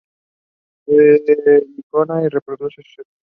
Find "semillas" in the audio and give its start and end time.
2.87-3.21